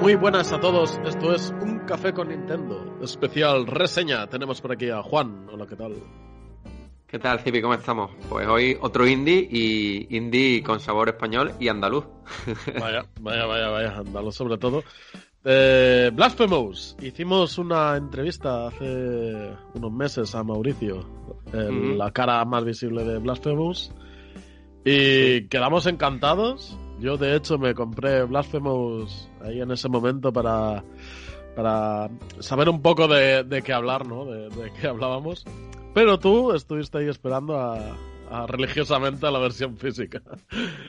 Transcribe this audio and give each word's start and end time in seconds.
Muy 0.00 0.14
buenas 0.14 0.52
a 0.52 0.60
todos. 0.60 0.98
Esto 1.04 1.34
es 1.34 1.54
Un 1.60 1.80
Café 1.80 2.12
con 2.12 2.28
Nintendo. 2.28 2.98
Especial 3.02 3.66
reseña. 3.66 4.26
Tenemos 4.26 4.60
por 4.60 4.72
aquí 4.72 4.90
a 4.90 5.02
Juan. 5.02 5.46
Hola, 5.52 5.66
¿qué 5.66 5.76
tal? 5.76 5.94
¿Qué 7.06 7.18
tal, 7.18 7.40
Cipi? 7.40 7.62
¿Cómo 7.62 7.74
estamos? 7.74 8.10
Pues 8.28 8.46
hoy 8.48 8.76
otro 8.80 9.06
indie 9.06 9.48
y 9.50 10.16
indie 10.16 10.62
con 10.62 10.80
sabor 10.80 11.08
español 11.08 11.52
y 11.60 11.68
andaluz. 11.68 12.04
Vaya, 12.80 13.06
vaya, 13.20 13.46
vaya, 13.46 13.68
vaya, 13.68 13.96
andaluz 13.98 14.34
sobre 14.34 14.58
todo. 14.58 14.82
Eh, 15.44 16.10
Blasphemous. 16.12 16.96
Hicimos 17.00 17.56
una 17.58 17.96
entrevista 17.96 18.66
hace 18.66 19.52
unos 19.74 19.92
meses 19.92 20.34
a 20.34 20.42
Mauricio, 20.42 21.06
la 21.52 22.10
cara 22.10 22.44
más 22.44 22.64
visible 22.64 23.04
de 23.04 23.18
Blasphemous. 23.18 23.92
Y 24.84 25.46
quedamos 25.48 25.86
encantados. 25.86 26.76
Yo, 26.98 27.16
de 27.16 27.36
hecho, 27.36 27.58
me 27.58 27.74
compré 27.74 28.22
Blasphemous 28.24 29.28
ahí 29.42 29.60
en 29.60 29.70
ese 29.70 29.88
momento 29.88 30.32
para, 30.32 30.82
para 31.54 32.08
saber 32.40 32.68
un 32.68 32.80
poco 32.80 33.06
de, 33.06 33.44
de 33.44 33.62
qué 33.62 33.72
hablar, 33.72 34.06
¿no? 34.06 34.24
De, 34.24 34.48
de 34.48 34.72
qué 34.72 34.86
hablábamos. 34.88 35.44
Pero 35.94 36.18
tú 36.18 36.52
estuviste 36.52 36.98
ahí 36.98 37.08
esperando 37.08 37.58
a, 37.58 37.96
a 38.30 38.46
religiosamente 38.46 39.26
a 39.26 39.30
la 39.30 39.38
versión 39.38 39.76
física. 39.76 40.22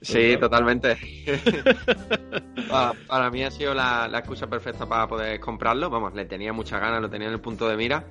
Sí, 0.02 0.38
totalmente. 0.39 0.97
Pa- 2.69 2.94
para 3.08 3.30
mí 3.30 3.44
ha 3.44 3.52
sido 3.52 3.73
la, 3.73 4.08
la 4.08 4.19
excusa 4.19 4.47
perfecta 4.47 4.85
para 4.85 5.08
poder 5.08 5.39
comprarlo. 5.39 5.89
Vamos, 5.89 6.13
le 6.13 6.25
tenía 6.25 6.52
muchas 6.53 6.81
ganas, 6.81 7.02
lo 7.02 7.09
tenía 7.09 7.28
en 7.28 7.33
el 7.33 7.41
punto 7.41 7.67
de 7.67 7.78
mira. 7.78 8.05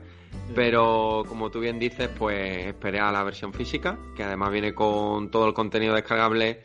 Pero 0.54 1.24
como 1.28 1.50
tú 1.50 1.60
bien 1.60 1.78
dices, 1.78 2.08
pues 2.18 2.66
esperé 2.66 3.00
a 3.00 3.10
la 3.10 3.22
versión 3.24 3.52
física, 3.52 3.98
que 4.14 4.22
además 4.22 4.50
viene 4.52 4.74
con 4.74 5.30
todo 5.30 5.46
el 5.48 5.54
contenido 5.54 5.94
descargable 5.94 6.62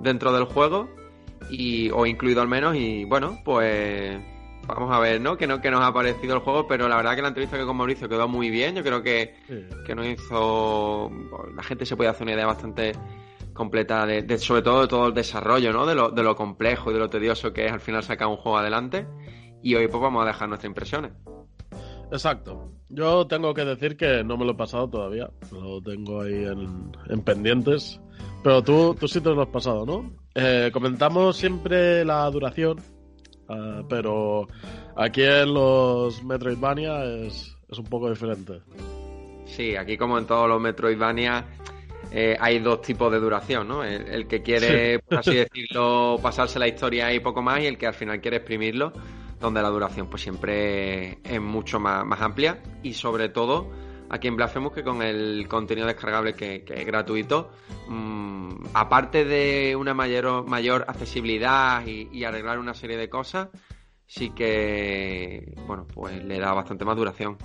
dentro 0.00 0.32
del 0.32 0.44
juego, 0.44 0.88
y, 1.50 1.90
o 1.90 2.06
incluido 2.06 2.40
al 2.42 2.48
menos, 2.48 2.74
y 2.76 3.04
bueno, 3.04 3.38
pues 3.44 4.18
vamos 4.66 4.92
a 4.92 4.98
ver, 4.98 5.20
¿no? 5.20 5.36
Que, 5.36 5.46
no, 5.46 5.60
que 5.60 5.70
nos 5.70 5.80
ha 5.80 5.92
parecido 5.92 6.34
el 6.34 6.40
juego, 6.40 6.66
pero 6.66 6.88
la 6.88 6.96
verdad 6.96 7.14
que 7.14 7.22
la 7.22 7.28
entrevista 7.28 7.56
que 7.56 7.64
con 7.64 7.76
Mauricio 7.76 8.08
quedó 8.08 8.26
muy 8.26 8.50
bien, 8.50 8.74
yo 8.74 8.82
creo 8.82 9.02
que, 9.02 9.34
Sí. 9.46 9.54
que 9.86 9.94
nos 9.94 10.06
hizo... 10.06 11.10
La 11.54 11.62
gente 11.62 11.86
se 11.86 11.96
puede 11.96 12.10
hacer 12.10 12.24
una 12.24 12.32
idea 12.34 12.46
bastante 12.46 12.92
completa 13.52 14.04
de, 14.06 14.22
de- 14.22 14.38
sobre 14.38 14.62
todo 14.62 14.82
de 14.82 14.88
todo 14.88 15.06
el 15.06 15.14
desarrollo, 15.14 15.72
¿no? 15.72 15.86
De 15.86 15.94
lo, 15.94 16.10
de 16.10 16.22
lo 16.22 16.34
complejo 16.34 16.90
y 16.90 16.94
de 16.94 16.98
lo 17.00 17.08
tedioso 17.08 17.52
que 17.52 17.66
es 17.66 17.72
al 17.72 17.80
final 17.80 18.02
sacar 18.02 18.26
un 18.28 18.36
juego 18.36 18.58
adelante. 18.58 19.06
Y 19.62 19.74
hoy 19.76 19.86
pues 19.88 20.02
vamos 20.02 20.22
a 20.24 20.26
dejar 20.26 20.48
nuestras 20.48 20.68
impresiones. 20.68 21.12
Exacto. 22.12 22.70
Yo 22.88 23.26
tengo 23.26 23.52
que 23.54 23.64
decir 23.64 23.96
que 23.96 24.22
no 24.24 24.36
me 24.36 24.44
lo 24.44 24.52
he 24.52 24.56
pasado 24.56 24.88
todavía. 24.88 25.28
Lo 25.52 25.80
tengo 25.80 26.22
ahí 26.22 26.44
en, 26.44 26.92
en 27.08 27.22
pendientes. 27.22 28.00
Pero 28.46 28.62
tú, 28.62 28.94
tú 28.94 29.08
sí 29.08 29.20
te 29.20 29.30
lo 29.30 29.42
has 29.42 29.48
pasado, 29.48 29.84
¿no? 29.84 30.08
Eh, 30.32 30.70
comentamos 30.72 31.36
siempre 31.36 32.04
la 32.04 32.30
duración. 32.30 32.80
ah, 33.48 33.82
pero 33.88 34.46
aquí 34.94 35.24
en 35.24 35.52
los 35.52 36.22
Metroidvania 36.22 37.04
es, 37.06 37.56
es 37.68 37.76
un 37.76 37.86
poco 37.86 38.08
diferente. 38.08 38.60
Sí, 39.46 39.74
aquí 39.74 39.96
como 39.96 40.16
en 40.16 40.28
todos 40.28 40.48
los 40.48 40.60
Metroidvania 40.60 41.44
eh, 42.12 42.36
hay 42.38 42.60
dos 42.60 42.82
tipos 42.82 43.10
de 43.10 43.18
duración, 43.18 43.66
¿no? 43.66 43.82
El, 43.82 44.06
el 44.06 44.28
que 44.28 44.42
quiere, 44.42 45.00
por 45.00 45.18
así 45.18 45.34
decirlo, 45.34 46.16
pasarse 46.22 46.60
la 46.60 46.68
historia 46.68 47.12
y 47.12 47.18
poco 47.18 47.42
más 47.42 47.58
y 47.62 47.66
el 47.66 47.76
que 47.76 47.88
al 47.88 47.94
final 47.94 48.20
quiere 48.20 48.36
exprimirlo, 48.36 48.92
donde 49.40 49.60
la 49.60 49.70
duración 49.70 50.08
pues 50.08 50.22
siempre 50.22 51.18
es 51.24 51.40
mucho 51.40 51.80
más, 51.80 52.06
más 52.06 52.20
amplia 52.20 52.62
y 52.84 52.92
sobre 52.92 53.28
todo 53.28 53.72
aquí 54.10 54.28
en 54.28 54.36
Blasphemous 54.36 54.72
que 54.72 54.82
con 54.82 55.02
el 55.02 55.46
contenido 55.48 55.86
descargable 55.86 56.34
que, 56.34 56.64
que 56.64 56.74
es 56.74 56.86
gratuito, 56.86 57.50
mm, 57.88 58.66
aparte 58.74 59.24
de 59.24 59.76
una 59.76 59.94
mayor, 59.94 60.46
mayor 60.48 60.84
accesibilidad 60.88 61.86
y, 61.86 62.08
y 62.12 62.24
arreglar 62.24 62.58
una 62.58 62.74
serie 62.74 62.96
de 62.96 63.08
cosas, 63.08 63.48
sí 64.06 64.30
que, 64.30 65.54
bueno, 65.66 65.86
pues 65.92 66.22
le 66.24 66.38
da 66.38 66.52
bastante 66.52 66.84
más 66.84 66.96
duración. 66.96 67.36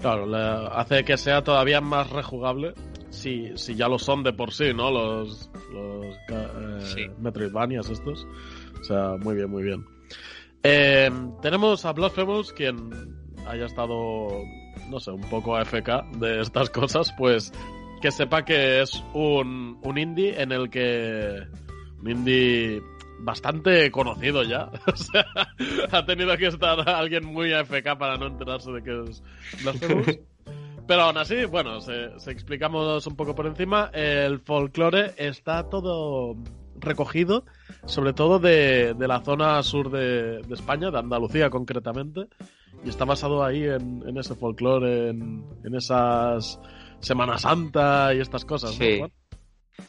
Claro, 0.00 0.26
le 0.26 0.38
hace 0.72 1.04
que 1.04 1.16
sea 1.16 1.42
todavía 1.42 1.80
más 1.80 2.10
rejugable. 2.10 2.74
Si, 3.10 3.56
si 3.56 3.74
ya 3.74 3.88
lo 3.88 3.98
son 3.98 4.22
de 4.22 4.32
por 4.32 4.52
sí, 4.52 4.72
¿no? 4.74 4.90
Los, 4.90 5.50
los 5.72 6.06
eh, 6.28 6.78
Sí. 6.80 7.06
Metroidvanias 7.18 7.88
estos. 7.90 8.26
O 8.80 8.84
sea, 8.84 9.16
muy 9.18 9.34
bien, 9.34 9.50
muy 9.50 9.62
bien. 9.64 9.84
Eh, 10.62 11.10
tenemos 11.42 11.84
a 11.84 11.92
Blasphemous, 11.92 12.52
quien 12.52 12.90
haya 13.46 13.64
estado, 13.66 14.28
no 14.88 15.00
sé, 15.00 15.10
un 15.10 15.22
poco 15.22 15.56
AFK 15.56 16.04
de 16.18 16.40
estas 16.40 16.70
cosas, 16.70 17.12
pues 17.16 17.52
que 18.00 18.10
sepa 18.10 18.44
que 18.44 18.80
es 18.80 19.02
un, 19.14 19.78
un 19.82 19.98
indie 19.98 20.40
en 20.40 20.52
el 20.52 20.70
que. 20.70 21.46
Un 22.00 22.10
indie 22.10 22.80
bastante 23.20 23.90
conocido 23.90 24.42
ya. 24.42 24.70
O 24.86 24.96
sea, 24.96 25.26
ha 25.90 26.04
tenido 26.04 26.36
que 26.36 26.46
estar 26.46 26.88
alguien 26.88 27.24
muy 27.24 27.52
AFK 27.52 27.98
para 27.98 28.16
no 28.16 28.26
enterarse 28.26 28.70
de 28.72 28.82
que 28.82 29.04
es 29.04 29.22
Blasphemous. 29.62 30.06
Pero 30.86 31.02
aún 31.02 31.18
así, 31.18 31.44
bueno, 31.44 31.82
se, 31.82 32.18
se 32.18 32.30
explicamos 32.30 33.06
un 33.06 33.14
poco 33.14 33.34
por 33.34 33.46
encima. 33.46 33.90
El 33.92 34.40
folclore 34.40 35.12
está 35.18 35.68
todo 35.68 36.34
recogido, 36.80 37.44
sobre 37.84 38.14
todo 38.14 38.38
de, 38.38 38.94
de 38.94 39.08
la 39.08 39.20
zona 39.20 39.62
sur 39.62 39.90
de, 39.90 40.40
de 40.40 40.54
España, 40.54 40.90
de 40.90 40.98
Andalucía 40.98 41.50
concretamente. 41.50 42.28
Y 42.84 42.88
está 42.88 43.04
basado 43.04 43.44
ahí 43.44 43.64
en, 43.64 44.02
en 44.06 44.16
ese 44.18 44.34
folclore, 44.34 45.10
en, 45.10 45.44
en 45.64 45.74
esas 45.74 46.58
Semana 47.00 47.38
Santa 47.38 48.14
y 48.14 48.20
estas 48.20 48.44
cosas. 48.44 48.78
¿no, 48.78 48.84
Sí. 48.84 48.98
Juan? 48.98 49.12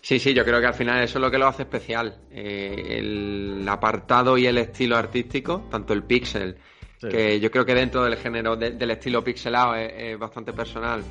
Sí, 0.01 0.19
sí, 0.19 0.33
yo 0.35 0.45
creo 0.45 0.59
que 0.61 0.67
al 0.67 0.73
final 0.75 1.03
eso 1.03 1.17
es 1.17 1.21
lo 1.21 1.31
que 1.31 1.37
lo 1.39 1.47
hace 1.47 1.63
especial. 1.63 2.19
Eh, 2.31 2.97
el 2.99 3.65
apartado 3.67 4.37
y 4.37 4.45
el 4.45 4.57
estilo 4.59 4.95
artístico, 4.97 5.63
tanto 5.71 5.93
el 5.93 6.03
pixel, 6.03 6.57
Sí. 7.01 7.07
que 7.07 7.39
yo 7.39 7.49
creo 7.49 7.65
que 7.65 7.73
dentro 7.73 8.03
del 8.03 8.17
género 8.17 8.55
de- 8.55 8.71
del 8.71 8.91
estilo 8.91 9.23
pixelado 9.23 9.73
es, 9.75 9.91
es 9.95 10.19
bastante 10.19 10.51
personal, 10.53 11.01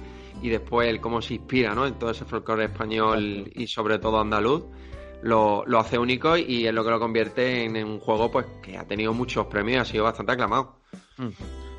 y 0.42 0.48
después 0.50 0.88
el 0.88 1.00
cómo 1.00 1.20
se 1.22 1.34
inspira 1.34 1.74
¿no? 1.74 1.86
en 1.86 1.94
todo 1.98 2.10
ese 2.10 2.24
folclore 2.24 2.66
español 2.66 3.50
y 3.54 3.66
sobre 3.66 3.98
todo 3.98 4.20
andaluz, 4.20 4.64
lo, 5.22 5.64
lo 5.66 5.78
hace 5.80 5.98
único 5.98 6.36
y 6.36 6.66
es 6.66 6.72
lo 6.74 6.84
que 6.84 6.90
lo 6.90 7.00
convierte 7.00 7.64
en, 7.64 7.82
un 7.84 7.98
juego 7.98 8.30
pues 8.30 8.46
que 8.62 8.76
ha 8.78 8.86
tenido 8.86 9.12
muchos 9.12 9.46
premios 9.46 9.74
y 9.76 9.80
ha 9.80 9.84
sido 9.92 10.04
bastante 10.04 10.32
aclamado. 10.32 10.76
Mm. 11.16 11.28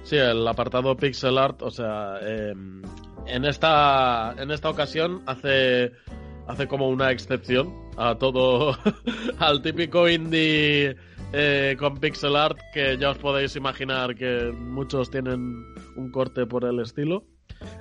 Sí, 0.04 0.16
el 0.16 0.48
apartado 0.48 0.96
pixel 0.96 1.38
art, 1.38 1.62
o 1.62 1.70
sea, 1.70 2.16
eh, 2.22 2.54
en 3.28 3.46
esta 3.46 4.34
en 4.38 4.52
esta 4.52 4.70
ocasión 4.70 5.22
hace 5.26 5.92
hace 6.48 6.68
como 6.68 6.90
una 6.90 7.12
excepción 7.12 7.72
a 7.98 8.16
todo 8.16 8.76
al 9.40 9.62
típico 9.62 10.10
indie 10.10 10.96
eh, 11.32 11.76
con 11.78 11.98
pixel 11.98 12.36
art 12.36 12.58
que 12.74 12.98
ya 12.98 13.12
os 13.12 13.18
podéis 13.18 13.56
imaginar 13.56 14.16
que 14.16 14.52
muchos 14.52 15.12
tienen 15.12 15.64
un 15.96 16.12
corte 16.12 16.46
por 16.48 16.66
el 16.66 16.80
estilo. 16.80 17.24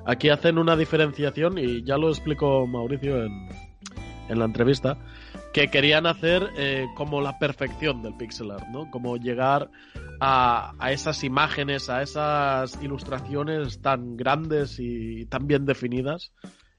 Aquí 0.05 0.29
hacen 0.29 0.59
una 0.59 0.77
diferenciación 0.77 1.57
y 1.57 1.83
ya 1.83 1.97
lo 1.97 2.09
explicó 2.11 2.67
Mauricio 2.67 3.25
en, 3.25 3.49
en 4.29 4.39
la 4.39 4.45
entrevista, 4.45 4.99
que 5.53 5.69
querían 5.69 6.07
hacer 6.07 6.49
eh, 6.57 6.87
como 6.97 7.21
la 7.21 7.39
perfección 7.39 8.03
del 8.03 8.15
pixel 8.17 8.51
art, 8.51 8.67
¿no? 8.69 8.91
Como 8.91 9.17
llegar 9.17 9.71
a, 10.21 10.73
a, 10.79 10.93
esas 10.93 11.25
imágenes, 11.25 11.89
a 11.89 12.03
esas 12.03 12.81
ilustraciones 12.83 13.81
tan 13.81 14.17
grandes 14.17 14.77
y 14.79 15.25
tan 15.27 15.47
bien 15.47 15.65
definidas 15.65 16.33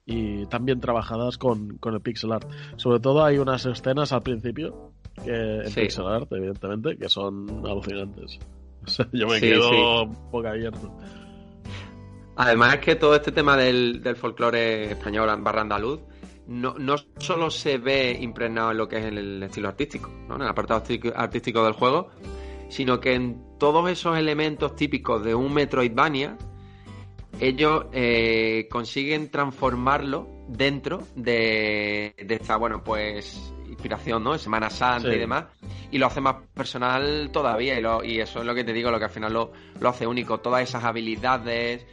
y 0.06 0.46
tan 0.48 0.66
bien 0.66 0.80
trabajadas 0.80 1.38
con, 1.38 1.78
con 1.78 1.94
el 1.94 2.02
pixel 2.02 2.32
art. 2.32 2.48
Sobre 2.78 3.00
todo 3.00 3.24
hay 3.24 3.38
unas 3.38 3.66
escenas 3.66 4.12
al 4.12 4.22
principio 4.24 4.92
que 5.24 5.62
en 5.62 5.70
Sí. 5.72 5.82
pixel 5.82 6.08
art, 6.08 6.32
evidentemente, 6.32 6.98
que 6.98 7.10
son 7.10 7.48
alucinantes. 7.66 8.40
O 8.86 8.88
sea, 8.90 9.08
yo 9.12 9.28
me 9.28 9.40
Sí, 9.40 9.48
quedo 9.50 10.06
sí. 10.06 10.12
boca 10.32 10.52
abierto. 10.52 10.90
Además 12.38 12.76
es 12.76 12.80
que 12.80 12.96
todo 12.96 13.14
este 13.16 13.34
tema 13.34 13.58
del, 13.58 14.02
del 14.02 14.16
folclore 14.16 14.92
español 14.94 15.30
barra 15.42 15.62
andaluz 15.62 16.00
no, 16.50 16.74
no 16.78 16.96
solo 17.20 17.50
se 17.52 17.78
ve 17.78 18.18
impregnado 18.20 18.72
en 18.72 18.78
lo 18.78 18.88
que 18.90 18.98
es 18.98 19.06
el 19.06 19.44
estilo 19.44 19.70
artístico, 19.70 20.10
¿no? 20.28 20.36
en 20.36 20.42
el 20.42 20.48
apartado 20.48 20.82
artístico- 21.16 21.64
del 21.64 21.74
juego, 21.74 22.10
sino 22.70 23.00
que 23.00 23.14
en 23.14 23.42
todos 23.60 23.90
esos 23.90 24.18
elementos 24.18 24.76
típicos 24.76 25.24
de 25.24 25.36
un 25.36 25.54
Metroidvania, 25.54 26.38
ellos 27.40 27.86
eh, 27.94 28.68
consiguen 28.70 29.30
transformarlo 29.30 30.28
dentro 30.48 31.04
de, 31.16 32.14
de 32.18 32.36
esta, 32.36 32.58
bueno, 32.58 32.84
pues 32.84 33.54
inspiración, 33.68 34.24
¿no? 34.24 34.38
Semana 34.38 34.70
Santa 34.70 35.10
Sí. 35.10 35.16
y 35.16 35.20
demás, 35.20 35.46
y 35.92 35.98
lo 36.00 36.08
hace 36.08 36.20
más 36.22 36.36
personal 36.54 37.30
todavía, 37.32 37.78
y, 37.78 37.82
lo- 37.82 38.04
y 38.04 38.20
eso 38.20 38.40
es 38.40 38.46
lo 38.46 38.54
que 38.56 38.64
te 38.64 38.74
digo, 38.74 38.90
lo 38.92 38.98
que 39.00 39.06
al 39.06 39.12
final 39.12 39.32
lo, 39.32 39.52
lo 39.80 39.90
hace 39.90 40.06
único, 40.08 40.40
todas 40.40 40.64
esas 40.64 40.84
habilidades, 40.84 41.86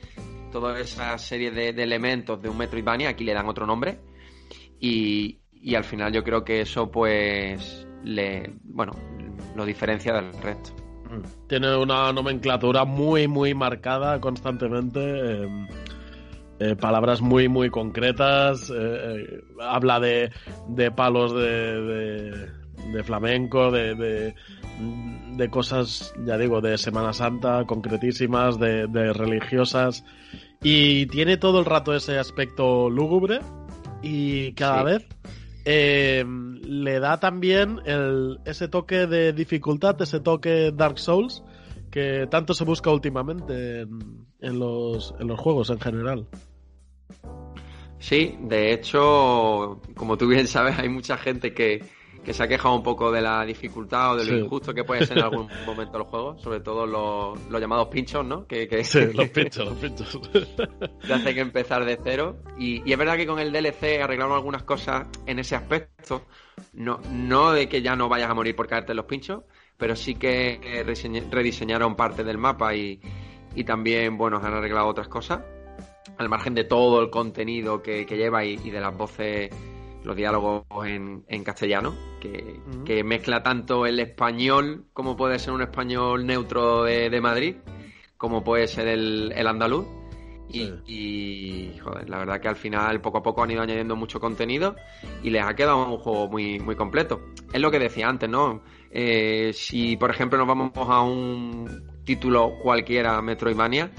toda 0.50 0.80
esa 0.80 1.16
serie 1.18 1.50
de, 1.50 1.72
de 1.74 1.82
elementos 1.82 2.40
de 2.42 2.48
un 2.48 2.56
Metroidvania, 2.56 3.10
aquí 3.10 3.22
le 3.24 3.34
dan 3.34 3.46
otro 3.48 3.66
nombre, 3.66 3.98
y, 4.80 5.38
al 5.74 5.84
final 5.84 6.12
yo 6.12 6.22
creo 6.22 6.44
que 6.44 6.60
eso 6.60 6.90
pues 6.90 7.86
le, 8.04 8.52
bueno, 8.64 8.92
lo 9.54 9.64
diferencia 9.64 10.12
del 10.12 10.32
resto. 10.40 10.74
Tiene 11.48 11.76
una 11.76 12.12
nomenclatura 12.12 12.84
muy, 12.84 13.28
muy 13.28 13.54
marcada 13.54 14.20
constantemente. 14.20 15.00
eh, 15.00 15.48
eh, 16.58 16.74
palabras 16.74 17.20
muy, 17.20 17.48
muy 17.48 17.68
concretas. 17.70 18.70
eh, 18.70 18.74
eh, 18.74 19.40
habla 19.60 20.00
de, 20.00 20.30
de 20.68 20.90
palos 20.90 21.34
de, 21.34 21.82
de, 21.82 22.48
de 22.92 23.04
flamenco, 23.04 23.70
de, 23.70 23.94
de, 23.94 25.50
cosas, 25.50 26.14
ya 26.24 26.38
digo, 26.38 26.60
de 26.62 26.78
Semana 26.78 27.12
Santa, 27.12 27.64
concretísimas, 27.66 28.58
de 28.58 29.12
religiosas. 29.12 30.04
Y 30.62 31.06
tiene 31.06 31.36
todo 31.36 31.60
el 31.60 31.66
rato 31.66 31.94
ese 31.94 32.18
aspecto 32.18 32.88
lúgubre. 32.88 33.40
Y 34.02 34.52
cada 34.52 34.80
Sí. 34.80 34.84
vez 34.84 35.06
eh, 35.64 36.24
le 36.62 37.00
da 37.00 37.18
también 37.18 37.80
el, 37.86 38.38
ese 38.44 38.68
toque 38.68 39.06
de 39.06 39.32
dificultad, 39.32 40.00
ese 40.00 40.20
toque 40.20 40.72
Dark 40.74 40.98
Souls 40.98 41.42
que 41.90 42.26
tanto 42.30 42.52
se 42.54 42.64
busca 42.64 42.90
últimamente 42.90 43.80
en, 43.80 44.26
en 44.40 44.58
los, 44.58 45.14
en 45.18 45.28
los 45.28 45.40
juegos 45.40 45.70
en 45.70 45.80
general. 45.80 46.26
Sí, 47.98 48.36
de 48.40 48.72
hecho, 48.72 49.80
como 49.94 50.16
tú 50.18 50.28
bien 50.28 50.46
sabes, 50.46 50.78
hay 50.78 50.88
mucha 50.88 51.16
gente 51.16 51.54
que, 51.54 51.82
que 52.26 52.34
se 52.34 52.42
ha 52.42 52.48
quejado 52.48 52.74
un 52.74 52.82
poco 52.82 53.12
de 53.12 53.22
la 53.22 53.44
dificultad 53.46 54.12
o 54.12 54.16
de 54.16 54.24
lo 54.24 54.32
Sí. 54.32 54.38
injusto 54.44 54.74
que 54.74 54.82
puede 54.82 55.06
ser 55.06 55.16
en 55.18 55.24
algún 55.24 55.48
momento 55.64 55.96
el 55.96 56.02
juego, 56.04 56.36
sobre 56.38 56.58
todo 56.60 56.84
los, 56.84 57.40
los 57.48 57.60
llamados 57.60 57.86
pinchos, 57.88 58.26
¿no? 58.26 58.46
Que, 58.48 58.66
que 58.66 58.82
Sí, 58.82 58.98
los 59.14 59.28
pinchos, 59.28 59.64
los 59.64 59.74
pinchos. 59.78 60.20
te 61.06 61.12
hacen 61.14 61.38
empezar 61.38 61.84
de 61.84 61.98
cero. 62.02 62.36
Y, 62.58 62.82
y 62.84 62.92
es 62.92 62.98
verdad 62.98 63.16
que 63.16 63.26
con 63.28 63.38
el 63.38 63.52
DLC 63.52 64.02
arreglaron 64.02 64.34
algunas 64.34 64.64
cosas 64.64 65.06
en 65.24 65.38
ese 65.38 65.54
aspecto. 65.54 66.22
No, 66.72 66.98
no 67.12 67.52
de 67.52 67.68
que 67.68 67.80
ya 67.80 67.94
no 67.94 68.08
vayas 68.08 68.28
a 68.28 68.34
morir 68.34 68.56
por 68.56 68.66
caerte 68.66 68.90
en 68.92 68.96
los 68.96 69.06
pinchos, 69.06 69.42
pero 69.76 69.94
sí 69.94 70.16
que 70.16 70.84
rediseñaron 71.30 71.94
parte 71.96 72.24
del 72.24 72.38
mapa 72.38 72.74
y, 72.74 73.00
y 73.54 73.62
también, 73.64 74.18
bueno, 74.18 74.38
han 74.42 74.52
arreglado 74.52 74.88
otras 74.88 75.06
cosas. 75.08 75.42
Al 76.18 76.28
margen 76.28 76.54
de 76.54 76.64
todo 76.64 77.00
el 77.02 77.10
contenido 77.10 77.82
que, 77.82 78.06
que 78.06 78.16
lleva 78.16 78.44
y, 78.44 78.58
y 78.64 78.70
de 78.70 78.80
las 78.80 78.96
voces, 78.96 79.50
los 80.06 80.16
diálogos 80.16 80.64
en, 80.86 81.24
en 81.28 81.44
castellano, 81.44 81.94
que, 82.20 83.02
mezcla 83.04 83.42
tanto 83.42 83.86
el 83.86 83.98
español 83.98 84.86
como 84.92 85.16
puede 85.16 85.38
ser 85.38 85.52
un 85.52 85.62
español 85.62 86.24
neutro 86.24 86.84
de, 86.84 87.10
de 87.10 87.20
Madrid, 87.20 87.56
como 88.16 88.42
puede 88.44 88.68
ser 88.68 88.86
el, 88.86 89.32
el 89.34 89.46
andaluz. 89.46 89.84
Y, 90.48 90.60
Sí. 90.60 90.72
y, 90.86 91.78
joder, 91.80 92.08
la 92.08 92.18
verdad 92.18 92.40
que 92.40 92.46
al 92.46 92.54
final 92.54 93.00
poco 93.00 93.18
a 93.18 93.22
poco 93.22 93.42
han 93.42 93.50
ido 93.50 93.62
añadiendo 93.62 93.96
mucho 93.96 94.20
contenido 94.20 94.76
y 95.24 95.30
les 95.30 95.44
ha 95.44 95.54
quedado 95.56 95.84
un 95.92 95.98
juego 95.98 96.28
muy, 96.28 96.60
muy 96.60 96.76
completo. 96.76 97.20
Es 97.52 97.60
lo 97.60 97.72
que 97.72 97.80
decía 97.80 98.08
antes, 98.08 98.30
¿no? 98.30 98.62
Eh, 98.92 99.50
si 99.52 99.96
por 99.96 100.10
ejemplo 100.10 100.38
nos 100.38 100.46
vamos 100.46 100.70
a 100.76 101.02
un 101.02 102.00
título 102.04 102.52
cualquiera, 102.62 103.20
Metroidvania, 103.22 103.90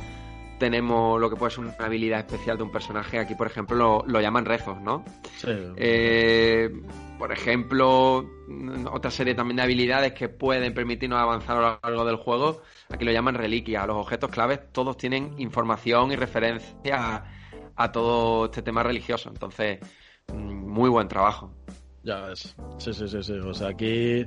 tenemos 0.60 1.20
lo 1.20 1.30
que 1.30 1.36
puede 1.36 1.52
ser 1.52 1.66
una 1.66 1.74
habilidad 1.80 2.20
especial 2.20 2.58
de 2.58 2.64
un 2.64 2.72
personaje. 2.72 3.20
Aquí, 3.20 3.36
por 3.36 3.48
ejemplo, 3.48 3.76
lo, 3.76 4.04
lo 4.06 4.22
llaman 4.22 4.46
rezos, 4.46 4.80
¿no? 4.82 5.04
Sí. 5.38 5.50
Eh, 5.76 6.70
por 7.18 7.32
ejemplo, 7.32 8.26
otra 8.92 9.12
serie 9.12 9.36
también 9.36 9.58
de 9.58 9.64
habilidades 9.64 10.14
que 10.14 10.30
pueden 10.30 10.74
permitirnos 10.74 11.20
avanzar 11.20 11.58
a 11.58 11.62
lo 11.62 11.80
largo 11.84 12.06
del 12.06 12.16
juego. 12.18 12.62
Aquí 12.90 13.06
lo 13.06 13.12
llaman 13.12 13.36
reliquias. 13.36 13.88
Los 13.88 13.98
objetos 13.98 14.30
claves 14.30 14.72
todos 14.72 14.98
tienen 14.98 15.34
información 15.40 16.12
y 16.12 16.16
referencia 16.16 17.16
a, 17.16 17.26
a 17.76 17.92
todo 17.92 18.46
este 18.46 18.62
tema 18.62 18.84
religioso. 18.84 19.30
Entonces, 19.30 19.80
mm, 20.32 20.68
muy 20.70 20.90
buen 20.90 21.08
trabajo. 21.08 21.54
Ya 22.04 22.22
ves. 22.22 22.56
Sí, 22.78 22.94
sí, 22.94 23.08
sí, 23.08 23.22
sí. 23.22 23.34
O 23.34 23.54
sea, 23.54 23.70
aquí. 23.70 24.26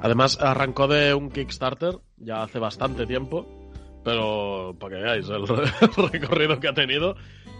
Además, 0.00 0.38
arrancó 0.40 0.88
de 0.88 1.14
un 1.14 1.30
Kickstarter 1.30 1.98
ya 2.16 2.42
hace 2.42 2.58
bastante 2.58 3.06
tiempo. 3.06 3.63
Pero 4.04 4.76
para 4.78 4.96
que 4.96 5.02
veáis 5.02 5.28
el, 5.30 5.46
recorrido 6.12 6.60
que 6.60 6.68
ha 6.68 6.74
tenido. 6.74 7.16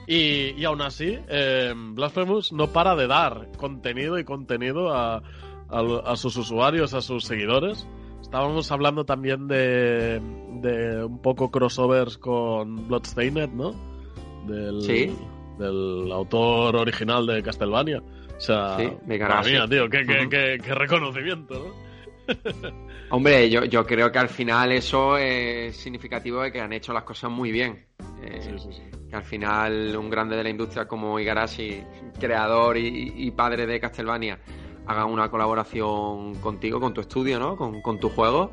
Y, 0.07 0.51
y 0.61 0.65
aún 0.67 0.83
así, 0.83 1.19
eh, 1.29 1.73
Blasphemous 1.75 2.53
no 2.53 2.67
para 2.69 2.95
de 2.95 3.07
dar 3.07 3.49
contenido 3.57 4.19
y 4.19 4.25
contenido 4.25 4.93
a, 4.95 5.17
a- 5.71 6.03
a 6.05 6.17
sus 6.17 6.37
usuarios, 6.37 6.93
a 6.93 7.01
sus 7.01 7.25
seguidores. 7.25 7.89
Estábamos 8.21 8.71
hablando 8.73 9.05
también 9.05 9.49
de, 9.49 10.21
de 10.61 11.05
un 11.05 11.21
poco 11.23 11.51
crossovers 11.51 12.19
con 12.19 12.89
Bloodstained, 12.89 13.51
¿no? 13.51 13.75
Del, 14.47 14.83
Sí. 14.83 15.17
del 15.59 16.11
autor 16.13 16.77
original 16.77 17.27
de 17.27 17.43
Castlevania. 17.43 18.03
O 18.37 18.41
sea, 18.41 18.77
Sí, 18.77 18.89
me 19.07 19.17
mía, 19.19 19.67
tío, 19.69 19.89
qué, 19.89 20.05
qué- 20.05 20.29
qué- 20.31 20.59
qué 20.63 20.75
reconocimiento, 20.75 21.55
¿no? 21.55 22.35
Hombre, 23.11 23.49
yo, 23.49 23.65
yo 23.65 23.87
creo 23.87 24.11
que 24.11 24.19
al 24.19 24.29
final 24.29 24.73
eso 24.73 25.17
es 25.17 25.77
significativo 25.77 26.41
de 26.43 26.51
que 26.51 26.61
han 26.61 26.73
hecho 26.73 26.93
las 26.93 27.05
cosas 27.05 27.31
muy 27.31 27.53
bien. 27.53 27.87
Eh, 28.23 28.41
Sí, 28.41 28.59
sí, 28.59 28.73
sí. 28.73 28.83
que 29.09 29.15
al 29.17 29.23
final 29.23 29.95
un 29.97 30.11
grande 30.11 30.37
de 30.37 30.43
la 30.43 30.51
industria 30.51 30.89
como 30.89 31.21
Igarashi, 31.21 31.83
creador 32.19 32.77
y, 32.77 33.13
y 33.17 33.31
padre 33.31 33.67
de 33.67 33.79
Castlevania, 33.79 34.39
haga 34.87 35.05
una 35.05 35.31
colaboración 35.31 36.35
contigo, 36.37 36.81
con 36.81 36.93
tu 36.93 37.01
estudio, 37.03 37.39
¿no? 37.39 37.57
Con, 37.57 37.81
con 37.83 38.01
tu 38.01 38.09
juego. 38.09 38.51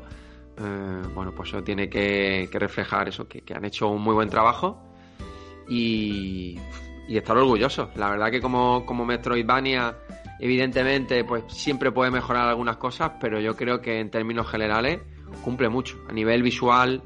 eh, 0.58 1.02
bueno, 1.14 1.32
pues 1.34 1.48
eso 1.48 1.62
tiene 1.64 1.88
que, 1.88 2.48
que 2.52 2.58
reflejar 2.58 3.08
eso, 3.08 3.26
que, 3.26 3.40
que 3.40 3.54
han 3.54 3.64
hecho 3.64 3.88
un 3.88 4.02
muy 4.02 4.14
buen 4.14 4.28
trabajo 4.28 4.78
y, 5.68 6.58
y 7.08 7.16
estar 7.16 7.36
orgullosos. 7.36 7.88
La 7.96 8.10
verdad 8.10 8.30
que 8.30 8.40
como, 8.40 8.84
como 8.86 9.04
Metroidvania, 9.04 9.96
evidentemente, 10.42 11.24
pues 11.24 11.44
siempre 11.48 11.92
puede 11.92 12.10
mejorar 12.10 12.48
algunas 12.48 12.76
cosas, 12.76 13.12
pero 13.20 13.40
yo 13.40 13.54
creo 13.56 13.80
que 13.80 14.00
en 14.00 14.10
términos 14.10 14.48
generales 14.48 15.00
cumple 15.44 15.68
mucho. 15.68 15.96
A 16.08 16.12
nivel 16.12 16.42
visual, 16.42 17.02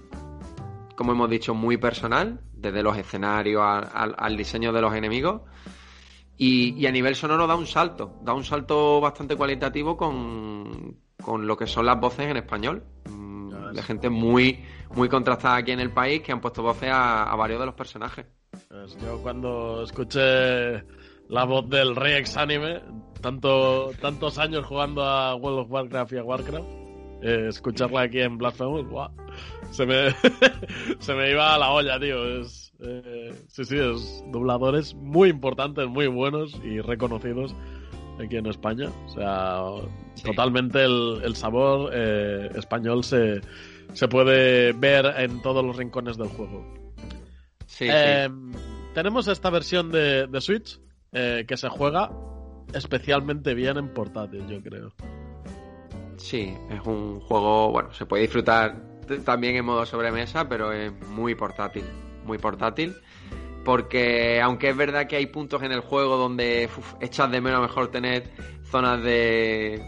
como 0.96 1.12
hemos 1.12 1.28
dicho, 1.28 1.54
muy 1.54 1.76
personal, 1.76 2.40
desde 2.54 2.82
los 2.82 2.96
escenarios 2.96 3.62
al, 3.62 3.88
al- 3.92 4.14
al 4.18 4.36
diseño 4.36 4.72
de 4.72 4.80
los 4.80 4.94
enemigos. 4.94 5.42
Y, 6.38 6.74
y 6.76 6.86
a 6.86 6.90
nivel 6.92 7.14
sonoro 7.14 7.46
da 7.46 7.54
un 7.54 7.66
salto, 7.66 8.18
da 8.22 8.32
un 8.34 8.44
salto 8.44 9.00
bastante 9.00 9.36
cualitativo 9.36 9.96
con, 9.96 10.96
con 11.22 11.46
lo 11.46 11.56
que 11.56 11.66
son 11.66 11.86
las 11.86 11.98
voces 12.00 12.26
en 12.30 12.36
español. 12.38 12.84
Mm, 13.10 13.50
ves. 13.50 13.74
De 13.74 13.82
gente 13.82 14.08
muy, 14.10 14.64
muy 14.94 15.08
contrastada 15.08 15.56
aquí 15.56 15.72
en 15.72 15.80
el 15.80 15.90
país 15.92 16.22
que 16.22 16.32
han 16.32 16.40
puesto 16.40 16.62
voces 16.62 16.90
a, 16.90 17.24
a 17.24 17.36
varios 17.36 17.60
de 17.60 17.66
los 17.66 17.74
personajes. 17.74 18.26
Pues 18.68 18.96
yo 19.02 19.18
cuando 19.22 19.82
escuché 19.82 20.82
la 21.28 21.44
voz 21.44 21.68
del 21.68 21.96
Rey 21.96 22.14
ex 22.14 22.36
anime, 22.36 22.80
tanto, 23.20 23.90
tantos 24.00 24.38
años 24.38 24.64
jugando 24.66 25.02
a 25.04 25.34
World 25.34 25.60
of 25.60 25.70
Warcraft 25.70 26.12
y 26.12 26.16
a 26.18 26.24
Warcraft, 26.24 26.66
eh, 27.22 27.46
escucharla 27.48 28.02
aquí 28.02 28.20
en 28.20 28.38
Blasphemous, 28.38 28.86
se 29.70 29.86
me, 29.86 30.10
se 30.98 31.14
me 31.14 31.30
iba 31.30 31.54
a 31.54 31.58
la 31.58 31.70
olla, 31.72 31.98
tío. 31.98 32.40
Es, 32.40 32.72
eh, 32.80 33.34
sí, 33.48 33.64
sí, 33.64 33.76
es 33.78 34.22
dobladores 34.30 34.94
muy 34.94 35.30
importantes, 35.30 35.86
muy 35.88 36.06
buenos 36.06 36.54
y 36.62 36.80
reconocidos 36.80 37.54
aquí 38.22 38.36
en 38.36 38.46
España. 38.46 38.90
O 39.06 39.08
sea, 39.10 39.62
Sí. 40.14 40.24
totalmente 40.24 40.82
el, 40.82 41.20
el 41.24 41.36
sabor 41.36 41.90
eh, 41.92 42.48
español 42.54 43.04
se, 43.04 43.40
se 43.92 44.08
puede 44.08 44.72
ver 44.72 45.04
en 45.18 45.42
todos 45.42 45.62
los 45.64 45.76
rincones 45.76 46.16
del 46.16 46.28
juego. 46.28 46.64
Sí, 47.66 47.86
Eh, 47.90 48.28
Tenemos 48.94 49.28
esta 49.28 49.50
versión 49.50 49.90
de, 49.90 50.26
de 50.26 50.40
Switch 50.40 50.80
eh, 51.18 51.46
que 51.48 51.56
se 51.56 51.70
juega 51.70 52.10
especialmente 52.74 53.54
bien 53.54 53.78
en 53.78 53.88
portátil, 53.94 54.46
yo 54.48 54.60
creo. 54.62 54.92
Sí, 56.18 56.54
es 56.68 56.80
un 56.86 57.20
juego, 57.20 57.70
bueno, 57.72 57.90
se 57.94 58.04
puede 58.04 58.24
disfrutar 58.24 58.76
también 59.24 59.56
en 59.56 59.64
modo 59.64 59.86
sobremesa, 59.86 60.46
pero 60.46 60.72
es 60.72 60.92
muy 61.08 61.34
portátil, 61.34 61.84
muy 62.24 62.36
portátil. 62.36 62.94
Porque 63.64 64.42
aunque 64.42 64.68
es 64.68 64.76
verdad 64.76 65.06
que 65.06 65.16
hay 65.16 65.26
puntos 65.26 65.62
en 65.62 65.72
el 65.72 65.80
juego 65.80 66.18
donde 66.18 66.68
echas 67.00 67.30
de 67.30 67.40
menos 67.40 67.62
mejor 67.62 67.90
tener 67.90 68.30
zonas 68.70 69.02
de, 69.02 69.80